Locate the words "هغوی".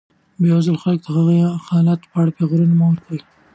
1.17-1.37